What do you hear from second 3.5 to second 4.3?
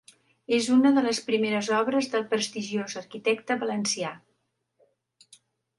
valencià.